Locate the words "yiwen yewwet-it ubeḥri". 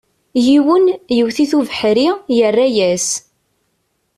0.45-2.09